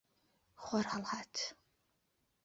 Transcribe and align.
خۆر 0.63 0.85
هەڵهات. 0.93 1.33